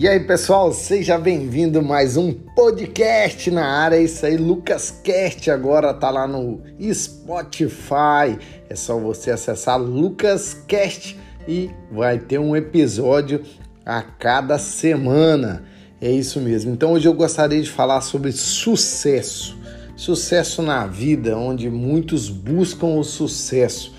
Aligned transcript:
E 0.00 0.06
aí, 0.06 0.20
pessoal, 0.20 0.72
seja 0.72 1.18
bem-vindo 1.18 1.82
mais 1.82 2.16
um 2.16 2.32
podcast 2.32 3.50
na 3.50 3.66
área. 3.66 3.96
É 3.96 4.02
isso 4.04 4.24
aí, 4.24 4.36
Lucas 4.36 4.94
Cast 5.02 5.50
agora 5.50 5.92
tá 5.92 6.08
lá 6.08 6.24
no 6.24 6.62
Spotify. 6.80 8.38
É 8.70 8.76
só 8.76 8.96
você 8.96 9.32
acessar 9.32 9.76
Lucas 9.76 10.62
Cast 10.68 11.18
e 11.48 11.68
vai 11.90 12.16
ter 12.16 12.38
um 12.38 12.54
episódio 12.54 13.42
a 13.84 14.00
cada 14.00 14.56
semana. 14.56 15.64
É 16.00 16.08
isso 16.08 16.40
mesmo. 16.40 16.70
Então, 16.72 16.92
hoje 16.92 17.08
eu 17.08 17.12
gostaria 17.12 17.60
de 17.60 17.68
falar 17.68 18.00
sobre 18.00 18.30
sucesso. 18.30 19.58
Sucesso 19.96 20.62
na 20.62 20.86
vida, 20.86 21.36
onde 21.36 21.68
muitos 21.68 22.28
buscam 22.28 22.86
o 22.86 23.02
sucesso 23.02 23.97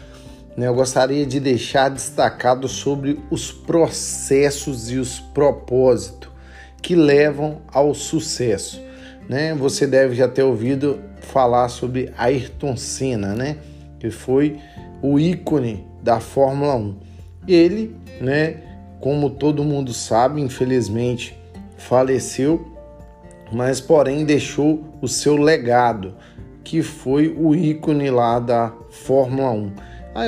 eu 0.65 0.73
gostaria 0.73 1.25
de 1.25 1.39
deixar 1.39 1.89
destacado 1.89 2.67
sobre 2.67 3.19
os 3.29 3.51
processos 3.51 4.91
e 4.91 4.97
os 4.97 5.19
propósitos 5.19 6.29
que 6.81 6.95
levam 6.95 7.61
ao 7.71 7.93
sucesso. 7.93 8.81
Né? 9.27 9.53
Você 9.53 9.86
deve 9.86 10.15
já 10.15 10.27
ter 10.27 10.43
ouvido 10.43 11.00
falar 11.21 11.69
sobre 11.69 12.11
Ayrton 12.17 12.75
Senna, 12.75 13.36
né? 13.36 13.57
que 14.00 14.09
foi 14.09 14.59
o 15.01 15.19
ícone 15.19 15.87
da 16.01 16.19
Fórmula 16.19 16.75
1. 16.75 16.95
Ele, 17.47 17.95
né, 18.19 18.57
como 19.00 19.29
todo 19.29 19.64
mundo 19.64 19.93
sabe, 19.93 20.41
infelizmente 20.41 21.37
faleceu, 21.78 22.75
mas 23.51 23.79
porém 23.79 24.25
deixou 24.25 24.83
o 25.01 25.07
seu 25.07 25.37
legado, 25.37 26.15
que 26.64 26.81
foi 26.81 27.33
o 27.37 27.55
ícone 27.55 28.09
lá 28.09 28.39
da 28.39 28.73
Fórmula 28.89 29.51
1 29.51 29.71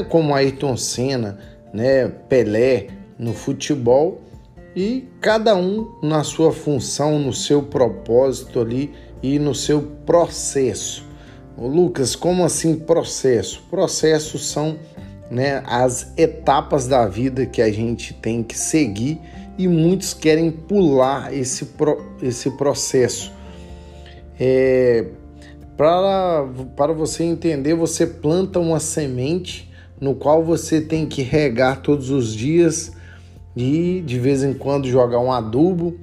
como 0.09 0.33
Ayrton 0.33 0.77
Senna, 0.77 1.37
né, 1.73 2.07
Pelé 2.07 2.87
no 3.17 3.33
futebol 3.33 4.21
e 4.75 5.07
cada 5.19 5.55
um 5.55 5.99
na 6.01 6.23
sua 6.23 6.51
função, 6.51 7.19
no 7.19 7.33
seu 7.33 7.63
propósito 7.63 8.59
ali 8.59 8.93
e 9.21 9.37
no 9.37 9.53
seu 9.53 9.81
processo. 10.05 11.05
Ô, 11.57 11.67
Lucas, 11.67 12.15
como 12.15 12.43
assim 12.43 12.75
processo? 12.75 13.63
Processos 13.69 14.49
são 14.49 14.77
né, 15.29 15.61
as 15.65 16.13
etapas 16.17 16.87
da 16.87 17.07
vida 17.07 17.45
que 17.45 17.61
a 17.61 17.71
gente 17.71 18.13
tem 18.13 18.41
que 18.41 18.57
seguir 18.57 19.19
e 19.57 19.67
muitos 19.67 20.13
querem 20.13 20.49
pular 20.49 21.33
esse, 21.33 21.65
pro, 21.65 22.01
esse 22.21 22.49
processo. 22.51 23.31
É, 24.39 25.05
para, 25.77 26.47
para 26.75 26.93
você 26.93 27.23
entender, 27.23 27.75
você 27.75 28.05
planta 28.05 28.59
uma 28.59 28.79
semente 28.79 29.70
no 30.01 30.15
qual 30.15 30.43
você 30.43 30.81
tem 30.81 31.05
que 31.05 31.21
regar 31.21 31.81
todos 31.81 32.09
os 32.09 32.33
dias 32.33 32.91
e 33.55 34.01
de 34.03 34.19
vez 34.19 34.43
em 34.43 34.53
quando 34.53 34.87
jogar 34.87 35.19
um 35.19 35.31
adubo, 35.31 35.95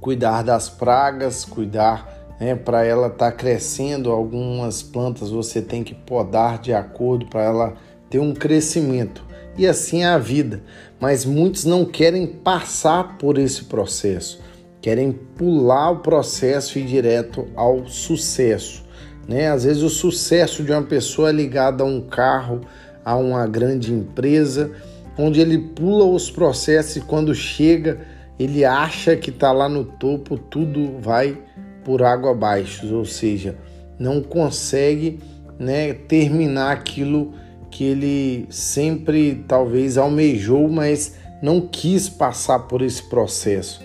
cuidar 0.00 0.42
das 0.42 0.68
pragas, 0.68 1.44
cuidar 1.44 2.36
né, 2.40 2.56
para 2.56 2.84
ela 2.84 3.06
estar 3.06 3.30
tá 3.30 3.36
crescendo. 3.36 4.10
Algumas 4.10 4.82
plantas 4.82 5.30
você 5.30 5.62
tem 5.62 5.84
que 5.84 5.94
podar 5.94 6.58
de 6.58 6.72
acordo 6.72 7.26
para 7.26 7.42
ela 7.42 7.74
ter 8.10 8.18
um 8.18 8.34
crescimento. 8.34 9.24
E 9.56 9.66
assim 9.66 10.02
é 10.02 10.06
a 10.06 10.18
vida. 10.18 10.62
Mas 10.98 11.24
muitos 11.24 11.64
não 11.64 11.84
querem 11.84 12.26
passar 12.26 13.16
por 13.18 13.38
esse 13.38 13.64
processo, 13.64 14.40
querem 14.80 15.12
pular 15.12 15.90
o 15.90 15.98
processo 16.00 16.78
e 16.78 16.82
ir 16.82 16.86
direto 16.86 17.46
ao 17.54 17.86
sucesso. 17.86 18.82
Né? 19.28 19.48
Às 19.48 19.64
vezes 19.64 19.82
o 19.82 19.88
sucesso 19.88 20.64
de 20.64 20.72
uma 20.72 20.82
pessoa 20.82 21.28
é 21.28 21.32
ligado 21.32 21.82
a 21.82 21.86
um 21.86 22.00
carro, 22.00 22.62
a 23.04 23.16
uma 23.16 23.46
grande 23.46 23.92
empresa, 23.92 24.72
onde 25.18 25.40
ele 25.40 25.58
pula 25.58 26.04
os 26.04 26.30
processos 26.30 26.96
e 26.96 27.00
quando 27.00 27.34
chega, 27.34 28.00
ele 28.38 28.64
acha 28.64 29.16
que 29.16 29.30
está 29.30 29.52
lá 29.52 29.68
no 29.68 29.84
topo, 29.84 30.36
tudo 30.36 30.98
vai 31.00 31.38
por 31.84 32.02
água 32.02 32.30
abaixo, 32.30 32.92
ou 32.94 33.04
seja, 33.04 33.56
não 33.98 34.22
consegue 34.22 35.20
né, 35.58 35.92
terminar 35.92 36.72
aquilo 36.72 37.32
que 37.70 37.84
ele 37.84 38.46
sempre 38.50 39.44
talvez 39.46 39.98
almejou, 39.98 40.68
mas 40.68 41.16
não 41.42 41.60
quis 41.60 42.08
passar 42.08 42.60
por 42.60 42.82
esse 42.82 43.02
processo. 43.02 43.82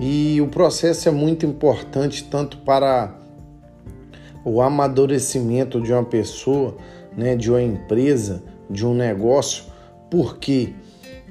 E 0.00 0.40
o 0.40 0.48
processo 0.48 1.08
é 1.08 1.12
muito 1.12 1.46
importante 1.46 2.24
tanto 2.24 2.58
para 2.58 3.14
o 4.44 4.60
amadurecimento 4.60 5.80
de 5.80 5.92
uma 5.92 6.04
pessoa, 6.04 6.76
né, 7.16 7.36
de 7.36 7.50
uma 7.50 7.62
empresa, 7.62 8.42
de 8.70 8.86
um 8.86 8.94
negócio, 8.94 9.64
porque 10.10 10.72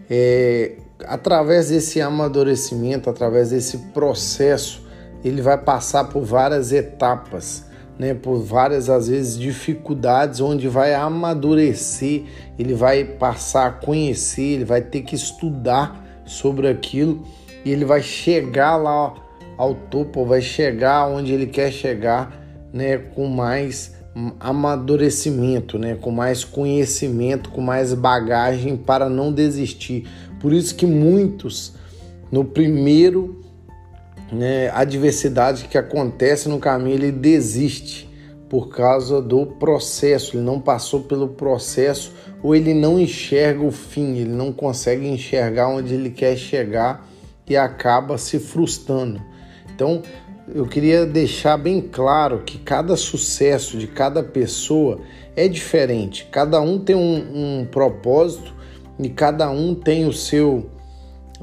é, 0.10 0.78
através 1.06 1.70
desse 1.70 2.02
amadurecimento, 2.02 3.10
através 3.10 3.50
desse 3.50 3.78
processo, 3.94 4.84
ele 5.24 5.42
vai 5.42 5.58
passar 5.58 6.06
por 6.06 6.24
várias 6.24 6.72
etapas, 6.72 7.66
né, 7.98 8.14
por 8.14 8.40
várias 8.40 8.90
às 8.90 9.08
vezes 9.08 9.38
dificuldades, 9.38 10.40
onde 10.42 10.68
vai 10.68 10.94
amadurecer, 10.94 12.24
ele 12.58 12.74
vai 12.74 13.04
passar 13.04 13.68
a 13.68 13.72
conhecer, 13.72 14.56
ele 14.56 14.66
vai 14.66 14.82
ter 14.82 15.02
que 15.02 15.16
estudar 15.16 16.04
sobre 16.26 16.68
aquilo 16.68 17.24
e 17.64 17.72
ele 17.72 17.86
vai 17.86 18.02
chegar 18.02 18.76
lá 18.76 19.14
ao 19.58 19.76
topo, 19.76 20.26
vai 20.26 20.42
chegar 20.42 21.08
onde 21.08 21.32
ele 21.32 21.48
quer 21.48 21.72
chegar, 21.72 22.32
né, 22.74 22.98
com 22.98 23.28
mais 23.28 23.96
amadurecimento, 24.40 25.80
né? 25.80 25.96
com 26.00 26.12
mais 26.12 26.44
conhecimento, 26.44 27.50
com 27.50 27.62
mais 27.62 27.94
bagagem 27.94 28.78
para 28.78 29.10
não 29.10 29.32
desistir. 29.32 30.08
Por 30.40 30.54
isso 30.54 30.76
que 30.76 30.86
muitos, 30.86 31.74
no 32.32 32.46
primeiro 32.46 33.44
né, 34.32 34.70
adversidade 34.70 35.66
que 35.66 35.78
acontece 35.78 36.50
no 36.50 36.60
caminho, 36.60 36.96
ele 36.96 37.12
desiste 37.12 38.10
por 38.50 38.70
causa 38.70 39.20
do 39.20 39.48
processo, 39.48 40.38
ele 40.38 40.44
não 40.44 40.60
passou 40.60 41.02
pelo 41.02 41.30
processo 41.30 42.14
ou 42.44 42.56
ele 42.56 42.74
não 42.74 43.00
enxerga 43.00 43.64
o 43.64 43.72
fim, 43.72 44.18
ele 44.18 44.32
não 44.32 44.52
consegue 44.52 45.08
enxergar 45.08 45.70
onde 45.70 45.94
ele 45.94 46.12
quer 46.12 46.38
chegar 46.38 47.08
e 47.48 47.58
acaba 47.58 48.18
se 48.18 48.38
frustrando. 48.38 49.20
Então, 49.74 50.04
eu 50.48 50.66
queria 50.66 51.06
deixar 51.06 51.58
bem 51.58 51.82
claro 51.82 52.44
que 52.46 52.58
cada 52.58 52.96
sucesso 52.96 53.78
de 53.78 53.88
cada 53.88 54.22
pessoa 54.24 55.00
é 55.36 55.48
diferente. 55.48 56.28
Cada 56.32 56.60
um 56.60 56.80
tem 56.80 56.96
um, 56.96 57.62
um 57.62 57.66
propósito 57.66 58.54
e 59.00 59.10
cada 59.10 59.50
um 59.50 59.74
tem 59.74 60.06
o 60.06 60.14
seu 60.14 60.70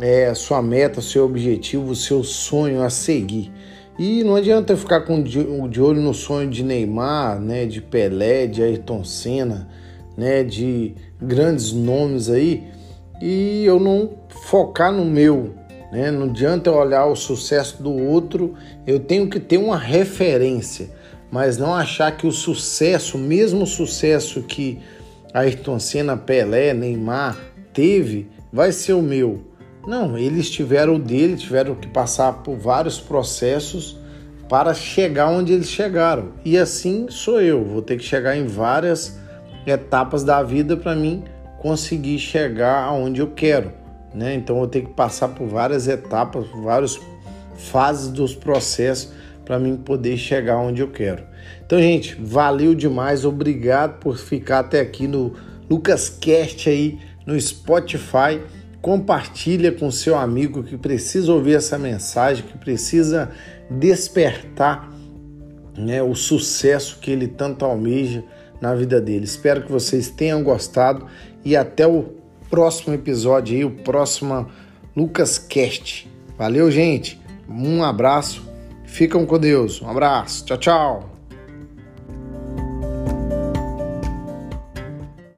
é, 0.00 0.32
sua 0.34 0.62
meta, 0.62 1.00
o 1.00 1.02
seu 1.02 1.24
objetivo, 1.24 1.92
o 1.92 1.96
seu 1.96 2.22
sonho 2.22 2.82
a 2.82 2.90
seguir. 2.90 3.52
E 3.98 4.24
não 4.24 4.34
adianta 4.34 4.76
ficar 4.76 5.02
com 5.02 5.22
de, 5.22 5.44
de 5.68 5.80
olho 5.80 6.00
no 6.00 6.14
sonho 6.14 6.48
de 6.48 6.62
Neymar, 6.62 7.38
né, 7.38 7.66
de 7.66 7.82
Pelé, 7.82 8.46
de 8.46 8.62
Ayrton 8.62 9.04
Senna, 9.04 9.68
né, 10.16 10.42
de 10.42 10.94
grandes 11.20 11.72
nomes 11.72 12.30
aí, 12.30 12.64
e 13.20 13.62
eu 13.64 13.78
não 13.78 14.10
focar 14.48 14.90
no 14.90 15.04
meu, 15.04 15.54
né? 15.90 16.10
Não 16.10 16.24
adianta 16.24 16.70
eu 16.70 16.74
olhar 16.74 17.06
o 17.06 17.16
sucesso 17.16 17.82
do 17.82 17.92
outro, 17.92 18.54
eu 18.86 19.00
tenho 19.00 19.28
que 19.28 19.40
ter 19.40 19.58
uma 19.58 19.76
referência, 19.76 20.90
mas 21.30 21.58
não 21.58 21.74
achar 21.74 22.16
que 22.16 22.26
o 22.26 22.32
sucesso, 22.32 23.18
mesmo 23.18 23.66
sucesso 23.66 24.42
que 24.42 24.78
Ayrton 25.32 25.78
Senna, 25.78 26.16
Pelé, 26.16 26.72
Neymar 26.72 27.36
teve, 27.72 28.28
vai 28.52 28.72
ser 28.72 28.94
o 28.94 29.02
meu. 29.02 29.44
Não, 29.86 30.18
eles 30.18 30.50
tiveram 30.50 30.96
o 30.96 30.98
dele, 30.98 31.36
tiveram 31.36 31.74
que 31.74 31.88
passar 31.88 32.42
por 32.42 32.56
vários 32.56 33.00
processos 33.00 33.98
para 34.48 34.74
chegar 34.74 35.28
onde 35.28 35.52
eles 35.52 35.68
chegaram. 35.68 36.32
E 36.44 36.58
assim 36.58 37.06
sou 37.08 37.40
eu, 37.40 37.64
vou 37.64 37.80
ter 37.80 37.96
que 37.96 38.04
chegar 38.04 38.36
em 38.36 38.46
várias 38.46 39.18
etapas 39.66 40.24
da 40.24 40.42
vida 40.42 40.76
para 40.76 40.94
mim 40.94 41.24
conseguir 41.60 42.18
chegar 42.18 42.84
aonde 42.84 43.20
eu 43.20 43.28
quero 43.28 43.79
né? 44.14 44.34
Então 44.34 44.60
eu 44.60 44.66
tenho 44.66 44.86
que 44.86 44.92
passar 44.92 45.28
por 45.28 45.46
várias 45.46 45.88
etapas, 45.88 46.46
por 46.48 46.62
várias 46.62 47.00
fases 47.56 48.08
dos 48.08 48.34
processos 48.34 49.12
para 49.44 49.58
mim 49.58 49.76
poder 49.76 50.16
chegar 50.16 50.58
onde 50.58 50.80
eu 50.80 50.88
quero. 50.88 51.24
Então, 51.64 51.80
gente, 51.80 52.14
valeu 52.14 52.74
demais, 52.74 53.24
obrigado 53.24 53.98
por 53.98 54.16
ficar 54.16 54.60
até 54.60 54.80
aqui 54.80 55.06
no 55.08 55.34
Lucas 55.68 56.08
Cast 56.08 56.68
aí 56.68 56.98
no 57.26 57.40
Spotify. 57.40 58.40
Compartilha 58.80 59.72
com 59.72 59.90
seu 59.90 60.16
amigo 60.16 60.62
que 60.62 60.76
precisa 60.76 61.32
ouvir 61.32 61.56
essa 61.56 61.78
mensagem, 61.78 62.44
que 62.44 62.56
precisa 62.58 63.30
despertar 63.68 64.90
né, 65.76 66.02
o 66.02 66.14
sucesso 66.14 66.98
que 67.00 67.10
ele 67.10 67.28
tanto 67.28 67.64
almeja 67.64 68.24
na 68.60 68.74
vida 68.74 69.00
dele. 69.00 69.24
Espero 69.24 69.62
que 69.62 69.72
vocês 69.72 70.08
tenham 70.10 70.42
gostado 70.42 71.06
e 71.44 71.56
até 71.56 71.86
o 71.86 72.19
próximo 72.50 72.92
episódio 72.94 73.56
aí, 73.56 73.64
o 73.64 73.70
próximo 73.70 74.48
Lucas 74.96 75.38
Cast. 75.38 76.10
Valeu, 76.36 76.70
gente. 76.70 77.20
Um 77.48 77.82
abraço. 77.82 78.42
Ficam 78.84 79.24
com 79.24 79.38
Deus. 79.38 79.80
Um 79.80 79.88
abraço. 79.88 80.44
Tchau, 80.44 80.58
tchau. 80.58 81.09